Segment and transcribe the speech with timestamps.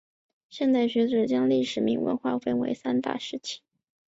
[0.49, 3.61] 现代学者将历代铭文划分为三个大时期。